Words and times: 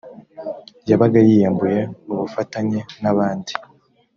yabaga 0.89 1.19
yiyambuye 1.27 1.79
ubufatanye 2.13 2.79
n’abandi 3.01 3.51